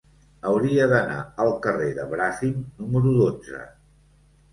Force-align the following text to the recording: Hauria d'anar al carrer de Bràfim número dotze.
Hauria 0.51 0.85
d'anar 0.93 1.17
al 1.43 1.51
carrer 1.65 1.89
de 1.97 2.05
Bràfim 2.13 2.57
número 2.79 3.13
dotze. 3.19 3.61